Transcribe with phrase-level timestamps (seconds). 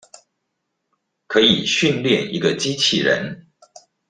[1.27, 3.51] 可以訓練一個機器人